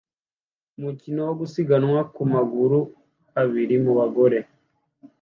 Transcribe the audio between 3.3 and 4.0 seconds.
abiri mu